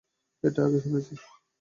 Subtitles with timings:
[0.43, 1.13] এটা আগেও শুনেছি।